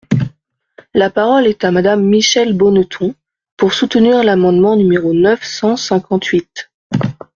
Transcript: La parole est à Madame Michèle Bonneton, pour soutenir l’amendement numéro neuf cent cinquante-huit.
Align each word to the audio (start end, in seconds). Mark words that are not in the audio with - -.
La 0.95 1.11
parole 1.11 1.45
est 1.45 1.63
à 1.63 1.69
Madame 1.69 2.01
Michèle 2.03 2.57
Bonneton, 2.57 3.13
pour 3.55 3.71
soutenir 3.73 4.23
l’amendement 4.23 4.75
numéro 4.75 5.13
neuf 5.13 5.43
cent 5.43 5.75
cinquante-huit. 5.77 6.71